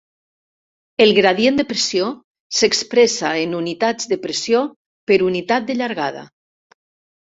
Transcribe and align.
El 1.05 1.13
gradient 1.17 1.59
de 1.59 1.65
pressió 1.73 2.09
s'expressa 2.61 3.35
en 3.45 3.55
unitats 3.61 4.13
de 4.15 4.21
pressió 4.27 4.67
per 5.09 5.23
unitat 5.33 5.73
de 5.73 5.81
llargada. 5.83 6.31